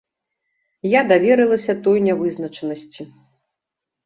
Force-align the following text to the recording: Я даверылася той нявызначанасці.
Я 0.93 1.01
даверылася 1.11 1.73
той 1.89 1.97
нявызначанасці. 2.07 3.01